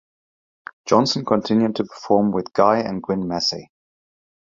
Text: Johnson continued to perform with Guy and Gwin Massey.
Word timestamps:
Johnson 0.87 1.23
continued 1.23 1.75
to 1.75 1.83
perform 1.83 2.31
with 2.31 2.53
Guy 2.53 2.79
and 2.79 3.03
Gwin 3.03 3.27
Massey. 3.27 3.69